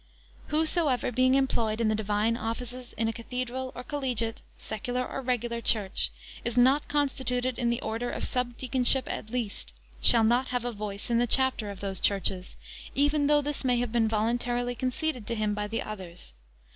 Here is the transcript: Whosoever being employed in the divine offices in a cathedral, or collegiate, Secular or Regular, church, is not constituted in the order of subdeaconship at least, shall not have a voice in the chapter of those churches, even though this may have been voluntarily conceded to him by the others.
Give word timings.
Whosoever 0.47 1.11
being 1.11 1.35
employed 1.35 1.79
in 1.79 1.87
the 1.87 1.93
divine 1.93 2.35
offices 2.35 2.91
in 2.93 3.07
a 3.07 3.13
cathedral, 3.13 3.71
or 3.75 3.83
collegiate, 3.83 4.41
Secular 4.57 5.05
or 5.07 5.21
Regular, 5.21 5.61
church, 5.61 6.09
is 6.43 6.57
not 6.57 6.87
constituted 6.87 7.59
in 7.59 7.69
the 7.69 7.79
order 7.81 8.09
of 8.09 8.23
subdeaconship 8.23 9.03
at 9.05 9.29
least, 9.29 9.73
shall 10.01 10.23
not 10.23 10.47
have 10.47 10.65
a 10.65 10.71
voice 10.71 11.11
in 11.11 11.19
the 11.19 11.27
chapter 11.27 11.69
of 11.69 11.81
those 11.81 11.99
churches, 11.99 12.57
even 12.95 13.27
though 13.27 13.41
this 13.43 13.63
may 13.63 13.77
have 13.77 13.91
been 13.91 14.07
voluntarily 14.07 14.73
conceded 14.73 15.27
to 15.27 15.35
him 15.35 15.53
by 15.53 15.67
the 15.67 15.83
others. 15.83 16.33